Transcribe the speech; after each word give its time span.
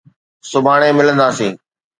سڀاڻي 0.51 0.89
ملنداسين. 0.97 1.53